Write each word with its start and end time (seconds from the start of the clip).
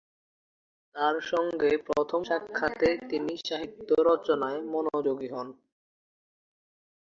তার 0.95 1.15
সঙ্গে 1.31 1.71
প্রথম 1.87 2.19
সাক্ষাতে 2.23 2.87
তিনি 3.09 3.33
সাহিত্য 3.47 3.89
রচনায় 4.09 4.59
মনোযোগী 4.73 5.29
হন। 5.31 5.47